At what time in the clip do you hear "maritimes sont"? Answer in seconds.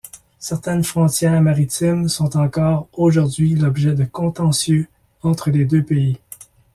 1.43-2.35